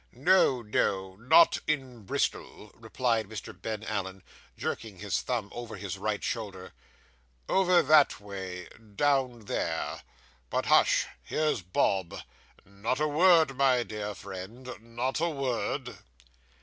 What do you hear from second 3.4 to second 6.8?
Ben Allen, jerking his thumb over his right shoulder;